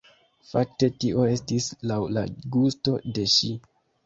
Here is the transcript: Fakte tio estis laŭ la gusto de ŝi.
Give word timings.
Fakte 0.51 0.87
tio 1.03 1.25
estis 1.33 1.67
laŭ 1.93 1.99
la 2.17 2.25
gusto 2.57 2.97
de 3.19 3.29
ŝi. 3.37 3.53